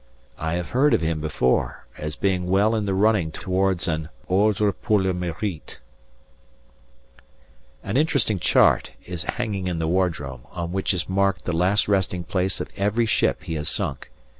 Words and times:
I 0.39 0.53
have 0.55 0.71
heard 0.71 0.95
of 0.95 1.01
him 1.01 1.21
before 1.21 1.85
as 1.95 2.15
being 2.15 2.49
well 2.49 2.73
in 2.73 2.87
the 2.87 2.93
running 2.95 3.31
towards 3.31 3.87
an 3.87 4.09
ordre 4.27 4.73
pour 4.73 4.99
le 4.99 5.13
mérite. 5.13 5.77
An 7.83 7.97
interesting 7.97 8.39
chart 8.39 8.93
is 9.05 9.21
hanging 9.21 9.67
in 9.67 9.77
the 9.77 9.87
wardroom, 9.87 10.47
on 10.49 10.71
which 10.71 10.91
is 10.95 11.07
marked 11.07 11.45
the 11.45 11.55
last 11.55 11.87
resting 11.87 12.23
place 12.23 12.59
of 12.59 12.71
every 12.77 13.05
ship 13.05 13.43
he 13.43 13.53
has 13.53 13.69
sunk. 13.69 14.09